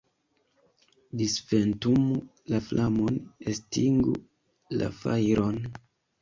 [1.19, 2.17] Disventumu
[2.53, 3.19] la flamon,
[3.53, 4.15] estingu
[4.81, 5.63] la fajron!